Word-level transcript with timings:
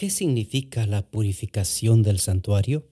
¿Qué 0.00 0.08
significa 0.08 0.86
la 0.86 1.02
purificación 1.02 2.02
del 2.02 2.20
santuario? 2.20 2.86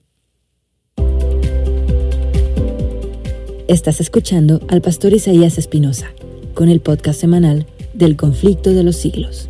Estás 3.67 3.99
escuchando 3.99 4.61
al 4.69 4.83
pastor 4.83 5.13
Isaías 5.13 5.57
Espinosa 5.57 6.13
con 6.53 6.69
el 6.69 6.81
podcast 6.81 7.19
semanal 7.19 7.65
del 7.95 8.15
conflicto 8.15 8.69
de 8.69 8.83
los 8.83 8.95
siglos. 8.95 9.49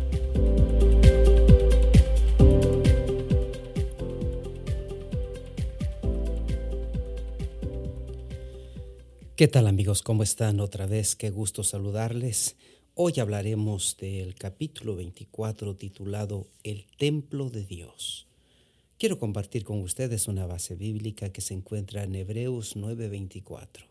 ¿Qué 9.36 9.48
tal 9.48 9.66
amigos? 9.66 10.00
¿Cómo 10.00 10.22
están 10.22 10.60
otra 10.60 10.86
vez? 10.86 11.14
Qué 11.14 11.28
gusto 11.28 11.62
saludarles. 11.62 12.56
Hoy 13.02 13.14
hablaremos 13.18 13.96
del 13.98 14.34
capítulo 14.34 14.94
24 14.94 15.74
titulado 15.74 16.48
El 16.62 16.84
Templo 16.98 17.48
de 17.48 17.64
Dios. 17.64 18.26
Quiero 18.98 19.18
compartir 19.18 19.64
con 19.64 19.80
ustedes 19.80 20.28
una 20.28 20.44
base 20.44 20.74
bíblica 20.74 21.32
que 21.32 21.40
se 21.40 21.54
encuentra 21.54 22.02
en 22.02 22.14
Hebreos 22.14 22.76
9:24. 22.76 23.86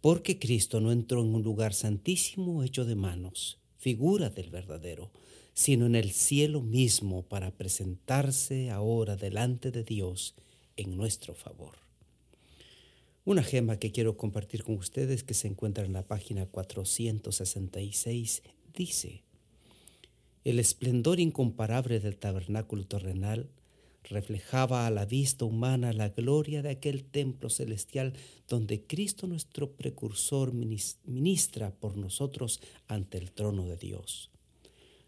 Porque 0.00 0.38
Cristo 0.38 0.80
no 0.80 0.92
entró 0.92 1.22
en 1.22 1.34
un 1.34 1.42
lugar 1.42 1.74
santísimo 1.74 2.62
hecho 2.62 2.84
de 2.84 2.94
manos, 2.94 3.58
figura 3.78 4.30
del 4.30 4.48
verdadero, 4.48 5.10
sino 5.52 5.86
en 5.86 5.96
el 5.96 6.12
cielo 6.12 6.60
mismo 6.60 7.22
para 7.22 7.50
presentarse 7.50 8.70
ahora 8.70 9.16
delante 9.16 9.72
de 9.72 9.82
Dios 9.82 10.36
en 10.76 10.96
nuestro 10.96 11.34
favor. 11.34 11.89
Una 13.26 13.42
gema 13.42 13.78
que 13.78 13.92
quiero 13.92 14.16
compartir 14.16 14.64
con 14.64 14.76
ustedes 14.76 15.24
que 15.24 15.34
se 15.34 15.46
encuentra 15.46 15.84
en 15.84 15.92
la 15.92 16.06
página 16.06 16.46
466 16.46 18.42
dice, 18.72 19.24
el 20.42 20.58
esplendor 20.58 21.20
incomparable 21.20 22.00
del 22.00 22.16
tabernáculo 22.16 22.86
terrenal 22.86 23.50
reflejaba 24.04 24.86
a 24.86 24.90
la 24.90 25.04
vista 25.04 25.44
humana 25.44 25.92
la 25.92 26.08
gloria 26.08 26.62
de 26.62 26.70
aquel 26.70 27.04
templo 27.04 27.50
celestial 27.50 28.14
donde 28.48 28.86
Cristo 28.86 29.26
nuestro 29.26 29.72
precursor 29.72 30.54
ministra 30.54 31.74
por 31.74 31.98
nosotros 31.98 32.62
ante 32.88 33.18
el 33.18 33.32
trono 33.32 33.66
de 33.66 33.76
Dios. 33.76 34.30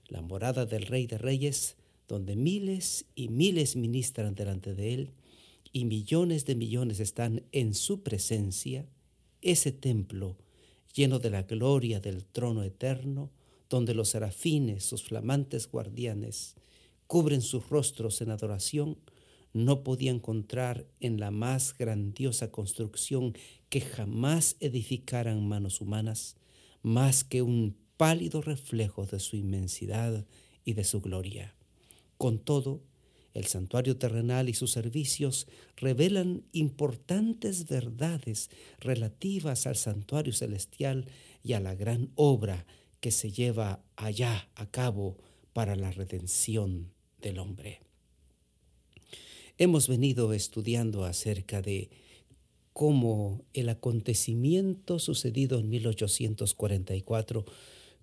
La 0.07 0.21
morada 0.21 0.67
del 0.67 0.85
Rey 0.85 1.07
de 1.07 1.17
Reyes, 1.17 1.77
donde 2.09 2.37
miles 2.37 3.07
y 3.15 3.29
miles 3.29 3.75
ministran 3.75 4.35
delante 4.35 4.75
de 4.75 4.93
Él, 4.93 5.13
y 5.73 5.87
millones 5.87 6.45
de 6.45 6.55
millones 6.55 7.01
están 7.01 7.45
en 7.53 7.75
su 7.75 8.03
presencia, 8.03 8.87
ese 9.41 9.73
templo 9.73 10.37
lleno 10.95 11.19
de 11.19 11.31
la 11.31 11.43
gloria 11.43 12.01
del 12.01 12.25
trono 12.25 12.63
eterno, 12.63 13.31
donde 13.69 13.95
los 13.95 14.11
serafines, 14.11 14.85
sus 14.85 15.03
flamantes 15.03 15.71
guardianes, 15.71 16.55
cubren 17.07 17.41
sus 17.41 17.69
rostros 17.71 18.21
en 18.21 18.31
adoración, 18.31 18.99
no 19.55 19.83
podía 19.83 20.11
encontrar 20.11 20.87
en 21.01 21.21
la 21.21 21.31
más 21.31 21.77
grandiosa 21.77 22.51
construcción 22.51 23.35
que 23.69 23.81
jamás 23.81 24.57
edificaran 24.61 25.47
manos 25.47 25.81
humanas, 25.81 26.37
más 26.83 27.25
que 27.25 27.43
un 27.43 27.77
pálido 27.97 28.43
reflejo 28.43 29.07
de 29.07 29.21
su 29.21 29.37
inmensidad 29.37 30.27
y 30.65 30.73
de 30.75 30.85
su 30.85 31.01
gloria. 31.01 31.55
Con 32.19 32.39
todo, 32.39 32.83
el 33.35 33.47
santuario 33.47 33.97
terrenal 33.97 34.49
y 34.49 34.55
sus 34.55 34.73
servicios 34.73 35.47
revelan 35.77 36.45
importantes 36.53 37.69
verdades 37.69 38.51
relativas 38.79 39.67
al 39.67 39.77
santuario 39.77 40.33
celestial 40.33 41.07
y 41.43 41.55
a 41.55 41.61
la 41.61 41.75
gran 41.75 42.11
obra 42.15 42.67
que 43.01 43.11
se 43.11 43.33
lleva 43.33 43.83
allá 43.97 44.49
a 44.55 44.71
cabo 44.71 45.19
para 45.53 45.77
la 45.77 45.91
redención 45.91 46.93
del 47.21 47.39
hombre. 47.39 47.81
Hemos 49.59 49.89
venido 49.89 50.33
estudiando 50.33 51.05
acerca 51.05 51.63
de 51.63 51.91
cómo 52.73 53.45
el 53.53 53.69
acontecimiento 53.69 54.99
sucedido 54.99 55.59
en 55.59 55.69
1844 55.69 57.45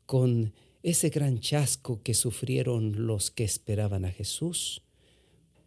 con 0.06 0.54
ese 0.84 1.10
gran 1.10 1.40
chasco 1.40 2.02
que 2.04 2.14
sufrieron 2.14 3.06
los 3.08 3.32
que 3.32 3.44
esperaban 3.44 4.06
a 4.06 4.12
Jesús, 4.12 4.82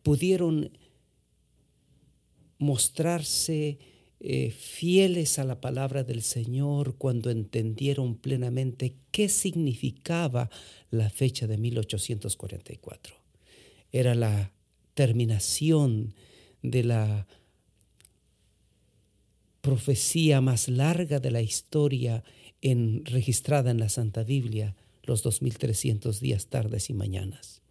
pudieron 0.03 0.77
mostrarse 2.59 3.79
eh, 4.21 4.51
fieles 4.53 5.41
a 5.41 5.45
la 5.45 5.61
palabra 5.61 6.05
del 6.05 6.23
Señor 6.23 6.95
cuando 6.97 7.31
entendieron 7.31 8.15
plenamente 8.15 8.95
qué 9.11 9.29
significaba 9.29 10.49
la 10.91 11.11
fecha 11.11 11.49
de 11.49 11.59
1844. 11.59 13.17
Era 13.91 14.15
la 14.15 14.53
terminación 14.95 16.15
de 16.63 16.84
la 16.84 17.27
profecía 19.61 20.41
más 20.41 20.69
larga 20.69 21.19
de 21.19 21.31
la 21.33 21.43
historia 21.43 22.23
en, 22.61 23.05
registrada 23.05 23.73
en 23.73 23.81
la 23.81 23.89
Santa 23.89 24.23
Biblia, 24.23 24.77
los 25.03 25.25
2300 25.25 26.21
días, 26.21 26.47
tardes 26.47 26.91
y 26.91 26.95
mañanas. 26.95 27.63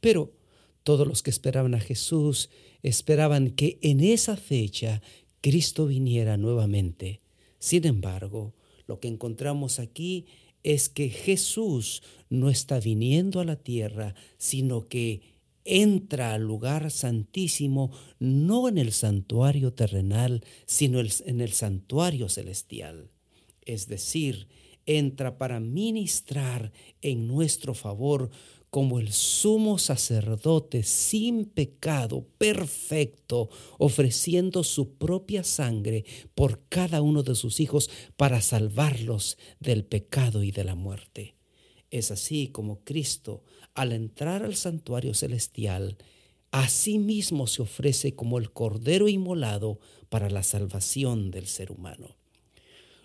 Pero 0.00 0.32
todos 0.82 1.06
los 1.06 1.22
que 1.22 1.30
esperaban 1.30 1.74
a 1.74 1.80
Jesús 1.80 2.50
esperaban 2.82 3.50
que 3.50 3.78
en 3.82 4.00
esa 4.00 4.36
fecha 4.36 5.02
Cristo 5.40 5.86
viniera 5.86 6.36
nuevamente. 6.36 7.20
Sin 7.58 7.86
embargo, 7.86 8.54
lo 8.86 9.00
que 9.00 9.08
encontramos 9.08 9.78
aquí 9.78 10.26
es 10.62 10.88
que 10.88 11.08
Jesús 11.08 12.02
no 12.28 12.50
está 12.50 12.80
viniendo 12.80 13.40
a 13.40 13.44
la 13.44 13.56
tierra, 13.56 14.14
sino 14.38 14.88
que 14.88 15.22
entra 15.64 16.34
al 16.34 16.42
lugar 16.42 16.90
santísimo, 16.90 17.90
no 18.18 18.68
en 18.68 18.78
el 18.78 18.92
santuario 18.92 19.72
terrenal, 19.72 20.42
sino 20.66 21.00
en 21.00 21.40
el 21.40 21.52
santuario 21.52 22.28
celestial. 22.28 23.10
Es 23.64 23.86
decir, 23.86 24.48
entra 24.86 25.38
para 25.38 25.60
ministrar 25.60 26.72
en 27.02 27.28
nuestro 27.28 27.74
favor 27.74 28.30
como 28.70 29.00
el 29.00 29.12
sumo 29.12 29.78
sacerdote 29.78 30.84
sin 30.84 31.44
pecado, 31.44 32.26
perfecto, 32.38 33.50
ofreciendo 33.78 34.62
su 34.62 34.94
propia 34.94 35.42
sangre 35.42 36.04
por 36.34 36.62
cada 36.68 37.02
uno 37.02 37.24
de 37.24 37.34
sus 37.34 37.58
hijos 37.58 37.90
para 38.16 38.40
salvarlos 38.40 39.38
del 39.58 39.84
pecado 39.84 40.44
y 40.44 40.52
de 40.52 40.64
la 40.64 40.76
muerte. 40.76 41.34
Es 41.90 42.12
así 42.12 42.46
como 42.46 42.84
Cristo, 42.84 43.42
al 43.74 43.92
entrar 43.92 44.44
al 44.44 44.54
santuario 44.54 45.14
celestial, 45.14 45.98
a 46.52 46.68
sí 46.68 46.98
mismo 46.98 47.48
se 47.48 47.62
ofrece 47.62 48.14
como 48.14 48.38
el 48.38 48.52
Cordero 48.52 49.08
inmolado 49.08 49.80
para 50.08 50.30
la 50.30 50.44
salvación 50.44 51.32
del 51.32 51.46
ser 51.46 51.72
humano. 51.72 52.16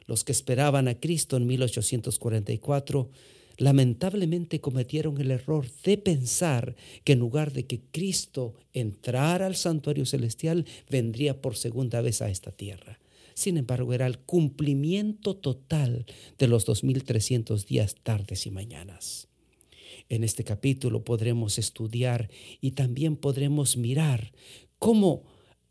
Los 0.05 0.23
que 0.23 0.31
esperaban 0.31 0.87
a 0.87 0.99
Cristo 0.99 1.37
en 1.37 1.47
1844 1.47 3.09
lamentablemente 3.57 4.61
cometieron 4.61 5.19
el 5.19 5.31
error 5.31 5.67
de 5.83 5.97
pensar 5.97 6.75
que 7.03 7.13
en 7.13 7.19
lugar 7.19 7.53
de 7.53 7.66
que 7.66 7.81
Cristo 7.91 8.55
entrara 8.73 9.45
al 9.45 9.55
santuario 9.55 10.05
celestial, 10.05 10.66
vendría 10.89 11.41
por 11.41 11.55
segunda 11.55 12.01
vez 12.01 12.21
a 12.21 12.29
esta 12.29 12.51
tierra. 12.51 12.99
Sin 13.33 13.57
embargo, 13.57 13.93
era 13.93 14.07
el 14.07 14.19
cumplimiento 14.19 15.35
total 15.35 16.05
de 16.38 16.47
los 16.47 16.66
2300 16.66 17.66
días, 17.66 17.95
tardes 18.01 18.45
y 18.45 18.51
mañanas. 18.51 19.27
En 20.07 20.23
este 20.23 20.43
capítulo 20.43 21.03
podremos 21.03 21.57
estudiar 21.57 22.29
y 22.61 22.72
también 22.72 23.17
podremos 23.17 23.75
mirar 23.75 24.31
cómo 24.79 25.23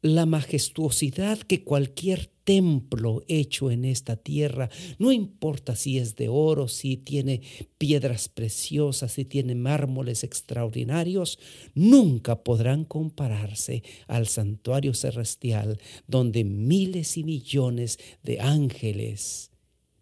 la 0.02 0.26
majestuosidad 0.26 1.38
que 1.38 1.64
cualquier 1.64 2.33
templo 2.44 3.22
hecho 3.26 3.70
en 3.70 3.84
esta 3.84 4.16
tierra, 4.16 4.70
no 4.98 5.10
importa 5.10 5.74
si 5.74 5.98
es 5.98 6.14
de 6.14 6.28
oro, 6.28 6.68
si 6.68 6.96
tiene 6.96 7.42
piedras 7.78 8.28
preciosas, 8.28 9.12
si 9.12 9.24
tiene 9.24 9.54
mármoles 9.54 10.22
extraordinarios, 10.24 11.38
nunca 11.74 12.44
podrán 12.44 12.84
compararse 12.84 13.82
al 14.06 14.28
santuario 14.28 14.94
celestial 14.94 15.80
donde 16.06 16.44
miles 16.44 17.16
y 17.16 17.24
millones 17.24 17.98
de 18.22 18.40
ángeles 18.40 19.50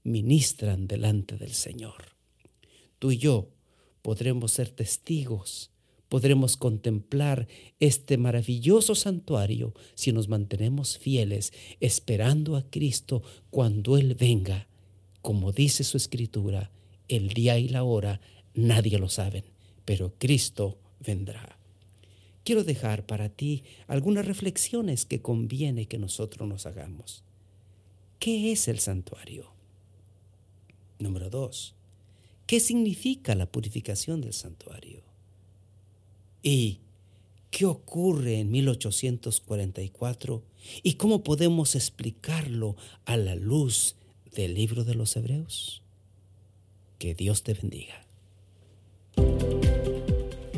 ministran 0.05 0.87
delante 0.87 1.37
del 1.37 1.53
Señor. 1.53 2.17
Tú 2.99 3.13
y 3.13 3.19
yo 3.19 3.51
podremos 4.03 4.53
ser 4.53 4.71
testigos 4.71 5.72
podremos 6.13 6.59
contemplar 6.59 7.49
este 7.81 8.19
maravilloso 8.19 8.95
santuario 8.95 9.73
si 9.95 10.13
nos 10.13 10.29
mantenemos 10.29 10.99
fieles, 10.99 11.55
esperando 11.81 12.57
a 12.57 12.69
Cristo 12.69 13.23
cuando 13.49 13.97
Él 13.97 14.15
venga. 14.15 14.69
Como 15.23 15.53
dice 15.53 15.85
su 15.85 15.97
escritura, 15.97 16.71
el 17.09 17.29
día 17.29 17.59
y 17.59 17.67
la 17.67 17.83
hora 17.83 18.21
nadie 18.53 18.99
lo 18.99 19.09
saben, 19.09 19.45
pero 19.87 20.13
Cristo 20.19 20.79
vendrá. 21.01 21.59
Quiero 22.45 22.63
dejar 22.63 23.07
para 23.07 23.31
ti 23.31 23.65
algunas 23.87 24.27
reflexiones 24.27 25.07
que 25.07 25.23
conviene 25.23 25.89
que 25.89 25.97
nosotros 25.97 26.47
nos 26.47 26.67
hagamos. 26.67 27.25
¿Qué 28.19 28.53
es 28.53 28.69
el 28.69 28.81
santuario? 28.81 29.51
Número 30.99 31.31
dos, 31.31 31.75
¿qué 32.45 32.61
significa 32.61 33.35
la 33.35 33.51
purificación 33.51 34.21
del 34.21 34.35
santuario? 34.35 35.12
¿Y 36.43 36.83
¿Qué 37.53 37.67
ocurre 37.67 38.41
en 38.41 38.51
1844 38.51 40.43
y 40.83 40.95
cómo 40.95 41.23
podemos 41.23 41.75
explicarlo 41.75 42.77
a 43.05 43.19
la 43.19 43.37
luz 43.37 43.97
del 44.35 44.55
libro 44.55 44.85
de 44.85 44.95
los 44.95 45.15
Hebreos? 45.17 45.83
Que 46.99 47.15
Dios 47.15 47.43
te 47.43 47.53
bendiga. 47.53 48.07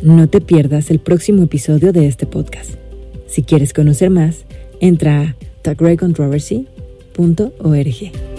No 0.03 0.29
te 0.29 0.41
pierdas 0.41 0.93
el 0.93 1.01
próximo 1.01 1.43
episodio 1.43 1.93
de 1.93 2.07
este 2.07 2.27
podcast. 2.27 2.77
Si 3.27 3.43
quieres 3.43 3.73
conocer 3.73 4.11
más, 4.11 4.45
entra 4.79 5.23
a 5.23 5.37
thegreatcontroversy.org. 5.63 8.34